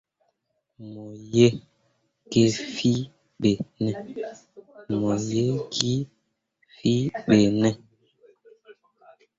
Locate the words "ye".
1.35-1.47